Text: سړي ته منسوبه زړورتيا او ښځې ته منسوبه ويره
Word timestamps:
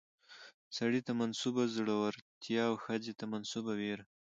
سړي 0.77 0.99
ته 1.07 1.11
منسوبه 1.21 1.63
زړورتيا 1.75 2.61
او 2.69 2.75
ښځې 2.85 3.13
ته 3.19 3.25
منسوبه 3.33 3.73
ويره 3.79 4.05